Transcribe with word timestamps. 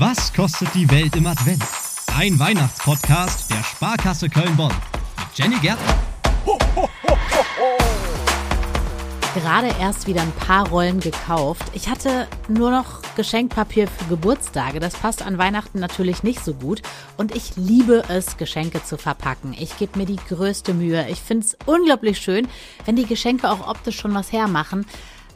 Was 0.00 0.32
kostet 0.32 0.74
die 0.74 0.90
Welt 0.90 1.14
im 1.14 1.26
Advent? 1.26 1.62
Ein 2.16 2.38
Weihnachtspodcast 2.38 3.50
der 3.50 3.62
Sparkasse 3.62 4.30
Köln-Bonn. 4.30 4.72
Mit 5.18 5.38
Jenny 5.38 5.56
Gärtner. 5.56 5.94
Gerade 9.34 9.68
erst 9.78 10.06
wieder 10.06 10.22
ein 10.22 10.32
paar 10.32 10.70
Rollen 10.70 11.00
gekauft. 11.00 11.64
Ich 11.74 11.90
hatte 11.90 12.28
nur 12.48 12.70
noch 12.70 13.02
Geschenkpapier 13.14 13.88
für 13.88 14.06
Geburtstage. 14.06 14.80
Das 14.80 14.94
passt 14.94 15.20
an 15.20 15.36
Weihnachten 15.36 15.80
natürlich 15.80 16.22
nicht 16.22 16.42
so 16.42 16.54
gut. 16.54 16.80
Und 17.18 17.36
ich 17.36 17.56
liebe 17.56 18.02
es, 18.08 18.38
Geschenke 18.38 18.82
zu 18.82 18.96
verpacken. 18.96 19.54
Ich 19.60 19.76
gebe 19.76 19.98
mir 19.98 20.06
die 20.06 20.16
größte 20.16 20.72
Mühe. 20.72 21.10
Ich 21.10 21.20
finde 21.20 21.44
es 21.44 21.58
unglaublich 21.66 22.18
schön, 22.18 22.48
wenn 22.86 22.96
die 22.96 23.04
Geschenke 23.04 23.50
auch 23.50 23.68
optisch 23.68 24.00
schon 24.00 24.14
was 24.14 24.32
hermachen. 24.32 24.86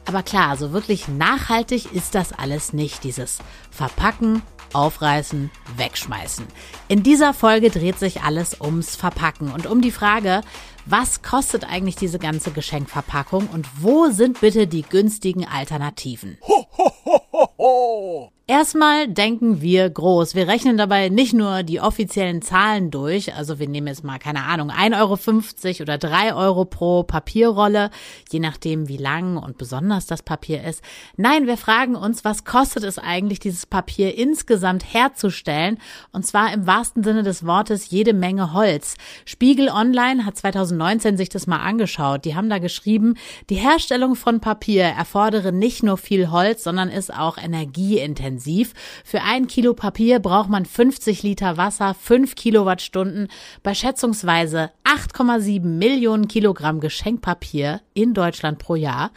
Aber 0.07 0.21
klar, 0.21 0.55
so 0.55 0.71
wirklich 0.71 1.07
nachhaltig 1.07 1.91
ist 1.91 2.13
das 2.13 2.31
alles 2.31 2.73
nicht. 2.73 3.03
Dieses 3.03 3.39
Verpacken, 3.71 4.43
aufreißen, 4.73 5.51
wegschmeißen. 5.77 6.45
In 6.87 7.03
dieser 7.03 7.33
Folge 7.33 7.69
dreht 7.69 7.99
sich 7.99 8.21
alles 8.21 8.59
ums 8.59 8.95
Verpacken 8.95 9.51
und 9.51 9.65
um 9.65 9.81
die 9.81 9.91
Frage, 9.91 10.41
was 10.85 11.21
kostet 11.21 11.63
eigentlich 11.63 11.95
diese 11.95 12.19
ganze 12.19 12.51
Geschenkverpackung 12.51 13.47
und 13.47 13.67
wo 13.81 14.09
sind 14.09 14.41
bitte 14.41 14.67
die 14.67 14.83
günstigen 14.83 15.47
Alternativen? 15.47 16.37
Ho, 16.47 16.67
ho, 16.77 16.91
ho, 17.05 17.21
ho, 17.31 17.49
ho. 17.57 18.34
Erstmal 18.47 19.07
denken 19.07 19.59
wir 19.61 19.89
groß. 19.89 20.35
Wir 20.35 20.47
rechnen 20.47 20.77
dabei 20.77 21.09
nicht 21.09 21.33
nur 21.33 21.63
die 21.63 21.81
offiziellen 21.81 22.43
Zahlen 22.43 22.91
durch, 22.91 23.33
also 23.33 23.57
wir 23.57 23.67
nehmen 23.67 23.87
jetzt 23.87 24.03
mal, 24.03 24.19
keine 24.19 24.43
Ahnung, 24.43 24.69
1,50 24.69 24.99
Euro 24.99 25.81
oder 25.81 25.97
3 25.97 26.35
Euro 26.35 26.63
pro 26.65 27.01
Papierrolle, 27.01 27.89
je 28.29 28.39
nachdem 28.39 28.87
wie 28.87 28.97
lang 28.97 29.37
und 29.37 29.57
besonders 29.57 30.05
das 30.05 30.21
Papier 30.21 30.63
ist. 30.63 30.83
Nein, 31.17 31.47
wir 31.47 31.57
fragen 31.57 31.95
uns, 31.95 32.23
was 32.23 32.45
kostet 32.45 32.83
es 32.83 32.99
eigentlich, 32.99 33.39
dieses 33.39 33.65
Papier 33.65 34.15
insgesamt 34.15 34.93
herzustellen? 34.93 35.79
Und 36.11 36.27
zwar 36.27 36.53
im 36.53 36.67
wahrsten 36.67 37.01
Sinne 37.01 37.23
des 37.23 37.47
Wortes 37.47 37.89
jede 37.89 38.13
Menge 38.13 38.53
Holz. 38.53 38.93
Spiegel 39.25 39.69
Online 39.69 40.23
hat 40.23 40.37
2019 40.37 41.17
sich 41.17 41.29
das 41.29 41.47
mal 41.47 41.61
angeschaut. 41.61 42.25
Die 42.25 42.35
haben 42.35 42.51
da 42.51 42.59
geschrieben, 42.59 43.15
die 43.49 43.55
Herstellung 43.55 44.13
von 44.13 44.39
Papier 44.39 44.83
erfordere 44.83 45.51
nicht 45.51 45.81
nur 45.81 45.97
viel 45.97 46.29
Holz, 46.29 46.63
sondern 46.63 46.89
ist 46.89 47.11
auch 47.11 47.39
energieintensiv 47.39 48.34
intensiv. 48.35 48.73
Für 49.03 49.21
ein 49.21 49.47
Kilo 49.47 49.73
Papier 49.73 50.19
braucht 50.19 50.49
man 50.49 50.65
50 50.65 51.23
Liter 51.23 51.57
Wasser, 51.57 51.93
5 51.93 52.35
Kilowattstunden. 52.35 53.29
Bei 53.63 53.73
schätzungsweise 53.73 54.71
8,7 54.83 55.63
Millionen 55.63 56.27
Kilogramm 56.27 56.79
Geschenkpapier 56.79 57.81
in 57.93 58.13
Deutschland 58.13 58.59
pro 58.59 58.75
Jahr 58.75 59.11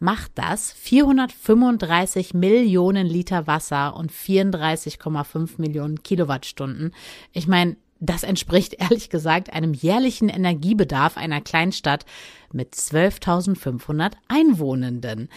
macht 0.00 0.32
das 0.34 0.72
435 0.72 2.34
Millionen 2.34 3.06
Liter 3.06 3.46
Wasser 3.46 3.94
und 3.94 4.10
34,5 4.10 5.50
Millionen 5.58 6.02
Kilowattstunden. 6.02 6.92
Ich 7.32 7.46
meine, 7.46 7.76
das 8.00 8.24
entspricht 8.24 8.74
ehrlich 8.80 9.10
gesagt 9.10 9.52
einem 9.52 9.74
jährlichen 9.74 10.28
Energiebedarf 10.28 11.16
einer 11.16 11.40
Kleinstadt 11.40 12.04
mit 12.52 12.74
12.500 12.74 14.14
Einwohnenden. 14.26 15.28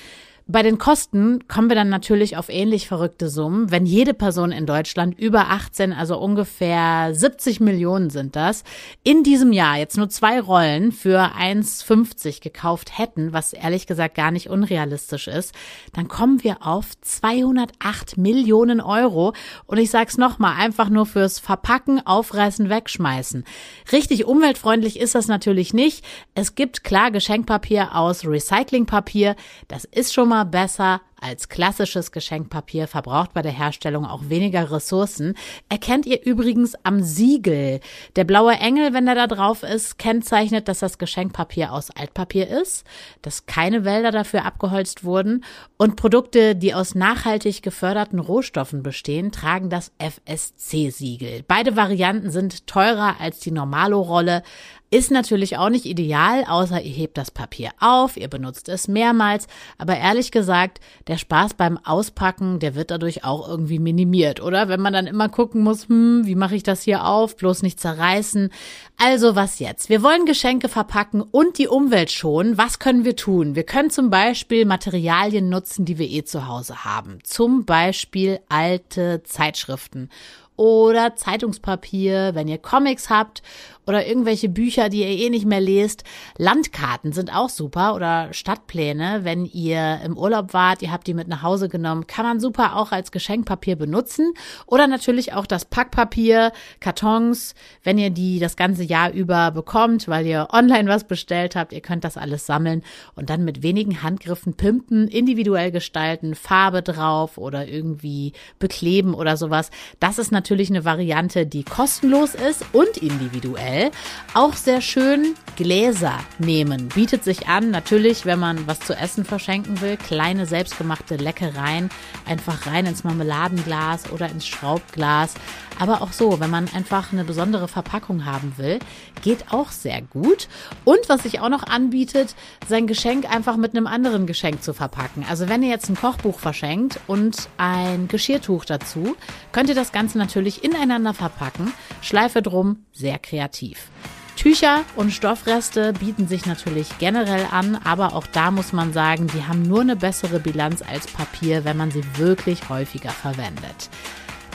Bei 0.47 0.61
den 0.61 0.77
Kosten 0.77 1.47
kommen 1.47 1.69
wir 1.69 1.75
dann 1.75 1.89
natürlich 1.89 2.37
auf 2.37 2.49
ähnlich 2.49 2.87
verrückte 2.87 3.29
Summen. 3.29 3.71
Wenn 3.71 3.87
jede 3.87 4.13
Person 4.13 4.51
in 4.51 4.67
Deutschland 4.67 5.17
über 5.17 5.49
18, 5.49 5.91
also 5.91 6.19
ungefähr 6.19 7.15
70 7.15 7.61
Millionen 7.61 8.11
sind 8.11 8.35
das, 8.35 8.63
in 9.01 9.23
diesem 9.23 9.51
Jahr 9.51 9.77
jetzt 9.77 9.97
nur 9.97 10.07
zwei 10.07 10.39
Rollen 10.39 10.91
für 10.91 11.35
1,50 11.35 12.43
gekauft 12.43 12.95
hätten, 12.95 13.33
was 13.33 13.53
ehrlich 13.53 13.87
gesagt 13.87 14.13
gar 14.13 14.29
nicht 14.29 14.47
unrealistisch 14.47 15.27
ist, 15.27 15.55
dann 15.93 16.07
kommen 16.07 16.43
wir 16.43 16.57
auf 16.61 16.91
208 17.01 18.15
Millionen 18.19 18.81
Euro. 18.81 19.33
Und 19.65 19.79
ich 19.79 19.89
sag's 19.89 20.19
nochmal, 20.19 20.57
einfach 20.59 20.89
nur 20.89 21.07
fürs 21.07 21.39
Verpacken, 21.39 22.05
Aufreißen, 22.05 22.69
Wegschmeißen. 22.69 23.45
Richtig 23.91 24.25
umweltfreundlich 24.25 24.99
ist 24.99 25.15
das 25.15 25.27
natürlich 25.27 25.73
nicht. 25.73 26.05
Es 26.35 26.53
gibt 26.53 26.83
klar 26.83 27.09
Geschenkpapier 27.09 27.95
aus 27.95 28.27
Recyclingpapier. 28.27 29.35
Das 29.67 29.85
ist 29.85 30.13
schon 30.13 30.29
mal 30.29 30.34
immer 30.35 30.43
besser 30.43 30.99
als 31.21 31.47
klassisches 31.47 32.11
Geschenkpapier, 32.11 32.89
verbraucht 32.89 33.33
bei 33.33 33.41
der 33.41 33.53
Herstellung 33.53 34.05
auch 34.05 34.27
weniger 34.27 34.69
Ressourcen. 34.69 35.35
Erkennt 35.69 36.05
ihr 36.05 36.23
übrigens 36.25 36.75
am 36.83 37.01
Siegel. 37.01 37.79
Der 38.17 38.25
blaue 38.25 38.53
Engel, 38.53 38.93
wenn 38.93 39.07
er 39.07 39.15
da 39.15 39.27
drauf 39.27 39.63
ist, 39.63 39.97
kennzeichnet, 39.97 40.67
dass 40.67 40.79
das 40.79 40.97
Geschenkpapier 40.97 41.71
aus 41.71 41.89
Altpapier 41.89 42.49
ist, 42.49 42.85
dass 43.21 43.45
keine 43.45 43.85
Wälder 43.85 44.11
dafür 44.11 44.43
abgeholzt 44.43 45.05
wurden 45.05 45.45
und 45.77 45.95
Produkte, 45.95 46.53
die 46.53 46.73
aus 46.73 46.95
nachhaltig 46.95 47.63
geförderten 47.63 48.19
Rohstoffen 48.19 48.83
bestehen, 48.83 49.31
tragen 49.31 49.69
das 49.69 49.93
FSC-Siegel. 49.99 51.43
Beide 51.47 51.77
Varianten 51.77 52.29
sind 52.29 52.67
teurer 52.67 53.15
als 53.21 53.39
die 53.39 53.51
Normalo-Rolle, 53.51 54.43
ist 54.91 55.11
natürlich 55.11 55.57
auch 55.57 55.69
nicht 55.69 55.85
ideal, 55.85 56.45
außer 56.47 56.81
ihr 56.81 56.91
hebt 56.91 57.17
das 57.17 57.31
Papier 57.31 57.71
auf, 57.79 58.17
ihr 58.17 58.27
benutzt 58.27 58.69
es 58.69 58.87
mehrmals. 58.87 59.47
Aber 59.77 59.97
ehrlich 59.97 60.31
gesagt, 60.31 60.79
der 61.07 61.17
Spaß 61.17 61.55
beim 61.55 61.77
Auspacken, 61.83 62.59
der 62.59 62.75
wird 62.75 62.91
dadurch 62.91 63.23
auch 63.23 63.47
irgendwie 63.47 63.79
minimiert, 63.79 64.41
oder? 64.41 64.69
Wenn 64.69 64.79
man 64.79 64.93
dann 64.93 65.07
immer 65.07 65.29
gucken 65.29 65.63
muss, 65.63 65.89
hm, 65.89 66.25
wie 66.25 66.35
mache 66.35 66.55
ich 66.55 66.63
das 66.63 66.83
hier 66.83 67.05
auf, 67.05 67.35
bloß 67.35 67.63
nicht 67.63 67.79
zerreißen. 67.79 68.51
Also 68.97 69.35
was 69.35 69.59
jetzt? 69.59 69.89
Wir 69.89 70.03
wollen 70.03 70.25
Geschenke 70.25 70.69
verpacken 70.69 71.21
und 71.21 71.57
die 71.57 71.67
Umwelt 71.67 72.11
schonen. 72.11 72.57
Was 72.57 72.79
können 72.79 73.03
wir 73.03 73.15
tun? 73.15 73.55
Wir 73.55 73.63
können 73.63 73.89
zum 73.89 74.09
Beispiel 74.09 74.65
Materialien 74.65 75.49
nutzen, 75.49 75.85
die 75.85 75.97
wir 75.97 76.09
eh 76.09 76.23
zu 76.23 76.47
Hause 76.47 76.85
haben. 76.85 77.19
Zum 77.23 77.65
Beispiel 77.65 78.39
alte 78.49 79.23
Zeitschriften 79.23 80.09
oder 80.57 81.15
Zeitungspapier, 81.15 82.31
wenn 82.33 82.47
ihr 82.47 82.57
Comics 82.57 83.09
habt 83.09 83.41
oder 83.87 84.07
irgendwelche 84.07 84.49
Bücher, 84.49 84.89
die 84.89 85.01
ihr 85.01 85.25
eh 85.25 85.29
nicht 85.29 85.45
mehr 85.45 85.61
lest. 85.61 86.03
Landkarten 86.37 87.11
sind 87.11 87.33
auch 87.35 87.49
super 87.49 87.93
oder 87.93 88.33
Stadtpläne, 88.33 89.19
wenn 89.23 89.45
ihr 89.45 89.99
im 90.03 90.17
Urlaub 90.17 90.53
wart, 90.53 90.81
ihr 90.81 90.91
habt 90.91 91.07
die 91.07 91.13
mit 91.13 91.27
nach 91.27 91.43
Hause 91.43 91.69
genommen, 91.69 92.07
kann 92.07 92.25
man 92.25 92.39
super 92.39 92.77
auch 92.77 92.91
als 92.91 93.11
Geschenkpapier 93.11 93.75
benutzen 93.75 94.33
oder 94.65 94.87
natürlich 94.87 95.33
auch 95.33 95.45
das 95.45 95.65
Packpapier, 95.65 96.51
Kartons, 96.79 97.53
wenn 97.83 97.97
ihr 97.97 98.09
die 98.09 98.39
das 98.39 98.55
ganze 98.55 98.83
Jahr 98.83 99.11
über 99.11 99.51
bekommt, 99.51 100.07
weil 100.07 100.25
ihr 100.25 100.47
online 100.51 100.89
was 100.89 101.03
bestellt 101.03 101.55
habt, 101.55 101.73
ihr 101.73 101.81
könnt 101.81 102.03
das 102.03 102.17
alles 102.17 102.45
sammeln 102.45 102.83
und 103.15 103.29
dann 103.29 103.43
mit 103.43 103.61
wenigen 103.61 104.01
Handgriffen 104.01 104.55
pimpen, 104.55 105.07
individuell 105.07 105.71
gestalten, 105.71 106.33
Farbe 106.33 106.81
drauf 106.81 107.37
oder 107.37 107.67
irgendwie 107.67 108.33
bekleben 108.57 109.13
oder 109.13 109.37
sowas. 109.37 109.69
Das 109.99 110.17
ist 110.17 110.31
natürlich 110.31 110.44
eine 110.53 110.85
Variante, 110.85 111.45
die 111.45 111.63
kostenlos 111.63 112.35
ist 112.35 112.63
und 112.71 112.97
individuell. 112.97 113.91
Auch 114.33 114.53
sehr 114.53 114.81
schön 114.81 115.35
Gläser 115.55 116.19
nehmen. 116.37 116.89
Bietet 116.89 117.23
sich 117.23 117.47
an, 117.47 117.71
natürlich, 117.71 118.25
wenn 118.25 118.39
man 118.39 118.67
was 118.67 118.79
zu 118.79 118.93
essen 118.93 119.25
verschenken 119.25 119.81
will. 119.81 119.97
Kleine 119.97 120.45
selbstgemachte 120.45 121.15
Leckereien. 121.15 121.89
Einfach 122.25 122.67
rein 122.67 122.85
ins 122.85 123.03
Marmeladenglas 123.03 124.11
oder 124.11 124.29
ins 124.29 124.45
Schraubglas. 124.47 125.33
Aber 125.79 126.01
auch 126.01 126.11
so, 126.11 126.39
wenn 126.39 126.49
man 126.49 126.69
einfach 126.73 127.11
eine 127.11 127.23
besondere 127.23 127.67
Verpackung 127.67 128.25
haben 128.25 128.53
will, 128.57 128.79
geht 129.21 129.51
auch 129.51 129.69
sehr 129.71 130.01
gut. 130.01 130.47
Und 130.83 130.99
was 131.07 131.23
sich 131.23 131.39
auch 131.39 131.49
noch 131.49 131.63
anbietet, 131.63 132.35
sein 132.67 132.87
Geschenk 132.87 133.29
einfach 133.29 133.57
mit 133.57 133.75
einem 133.75 133.87
anderen 133.87 134.25
Geschenk 134.25 134.63
zu 134.63 134.73
verpacken. 134.73 135.25
Also 135.29 135.49
wenn 135.49 135.63
ihr 135.63 135.69
jetzt 135.69 135.89
ein 135.89 135.95
Kochbuch 135.95 136.39
verschenkt 136.39 136.99
und 137.07 137.49
ein 137.57 138.07
Geschirrtuch 138.07 138.65
dazu, 138.65 139.15
könnt 139.51 139.69
ihr 139.69 139.75
das 139.75 139.91
Ganze 139.91 140.17
natürlich 140.17 140.63
ineinander 140.63 141.13
verpacken. 141.13 141.73
Schleife 142.01 142.41
drum, 142.41 142.85
sehr 142.93 143.19
kreativ. 143.19 143.89
Tücher 144.35 144.83
und 144.95 145.11
Stoffreste 145.11 145.93
bieten 145.93 146.27
sich 146.27 146.45
natürlich 146.45 146.97
generell 146.99 147.47
an, 147.51 147.79
aber 147.83 148.13
auch 148.13 148.27
da 148.27 148.51
muss 148.51 148.73
man 148.73 148.91
sagen, 148.91 149.27
die 149.27 149.45
haben 149.45 149.63
nur 149.63 149.81
eine 149.81 149.95
bessere 149.95 150.39
Bilanz 150.39 150.81
als 150.81 151.07
Papier, 151.07 151.63
wenn 151.63 151.77
man 151.77 151.89
sie 151.89 152.03
wirklich 152.17 152.69
häufiger 152.69 153.11
verwendet. 153.11 153.89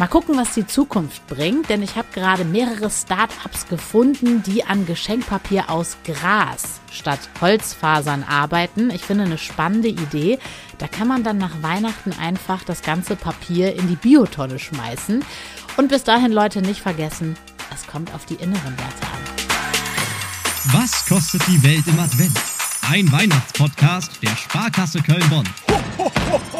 Mal 0.00 0.08
gucken, 0.08 0.34
was 0.38 0.54
die 0.54 0.66
Zukunft 0.66 1.26
bringt, 1.26 1.68
denn 1.68 1.82
ich 1.82 1.96
habe 1.96 2.08
gerade 2.14 2.46
mehrere 2.46 2.88
Startups 2.88 3.68
gefunden, 3.68 4.42
die 4.42 4.64
an 4.64 4.86
Geschenkpapier 4.86 5.68
aus 5.68 5.98
Gras 6.04 6.80
statt 6.90 7.18
Holzfasern 7.42 8.24
arbeiten. 8.24 8.88
Ich 8.88 9.02
finde 9.02 9.24
eine 9.24 9.36
spannende 9.36 9.88
Idee. 9.88 10.38
Da 10.78 10.88
kann 10.88 11.06
man 11.06 11.22
dann 11.22 11.36
nach 11.36 11.60
Weihnachten 11.60 12.14
einfach 12.18 12.64
das 12.64 12.80
ganze 12.80 13.14
Papier 13.14 13.74
in 13.74 13.88
die 13.88 13.96
Biotonne 13.96 14.58
schmeißen. 14.58 15.22
Und 15.76 15.88
bis 15.88 16.02
dahin, 16.02 16.32
Leute, 16.32 16.62
nicht 16.62 16.80
vergessen, 16.80 17.36
es 17.70 17.86
kommt 17.86 18.14
auf 18.14 18.24
die 18.24 18.36
inneren 18.36 18.78
Werte 18.78 19.06
an. 19.06 20.80
Was 20.80 21.04
kostet 21.04 21.46
die 21.46 21.62
Welt 21.62 21.86
im 21.86 22.00
Advent? 22.00 22.40
Ein 22.88 23.12
Weihnachtspodcast 23.12 24.12
der 24.22 24.34
Sparkasse 24.34 25.02
Köln-Bonn. 25.02 25.46
Ho, 25.68 26.10
ho, 26.30 26.40
ho, 26.54 26.59